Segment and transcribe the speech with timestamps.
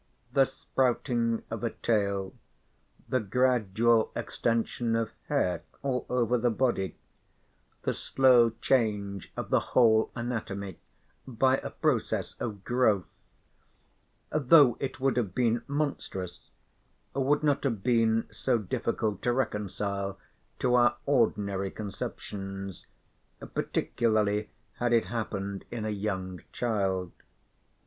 [0.33, 2.33] The sprouting of a tail,
[3.07, 6.97] the gradual extension of hair all over the body,
[7.83, 10.79] the slow change of the whole anatomy
[11.27, 13.05] by a process of growth,
[14.31, 16.49] though it would have been monstrous,
[17.13, 20.17] would not have been so difficult to reconcile
[20.57, 22.87] to our ordinary conceptions,
[23.53, 24.49] particularly
[24.79, 27.11] had it happened in a young child.